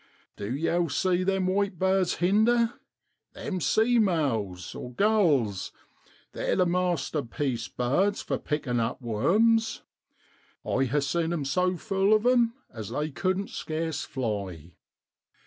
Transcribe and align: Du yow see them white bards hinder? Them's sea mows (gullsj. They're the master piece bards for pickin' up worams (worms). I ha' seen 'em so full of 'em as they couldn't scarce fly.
Du 0.35 0.51
yow 0.55 0.87
see 0.87 1.23
them 1.23 1.45
white 1.45 1.77
bards 1.77 2.15
hinder? 2.15 2.73
Them's 3.33 3.67
sea 3.67 3.99
mows 3.99 4.73
(gullsj. 4.73 5.69
They're 6.31 6.55
the 6.55 6.65
master 6.65 7.21
piece 7.21 7.67
bards 7.67 8.19
for 8.23 8.39
pickin' 8.39 8.79
up 8.79 8.99
worams 8.99 9.81
(worms). 10.63 10.87
I 10.89 10.91
ha' 10.91 11.01
seen 11.01 11.31
'em 11.31 11.45
so 11.45 11.77
full 11.77 12.15
of 12.15 12.25
'em 12.25 12.55
as 12.71 12.89
they 12.89 13.11
couldn't 13.11 13.51
scarce 13.51 14.03
fly. 14.03 14.73